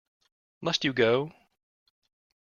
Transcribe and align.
Must 0.61 0.83
you 0.83 0.93
go? 0.93 1.31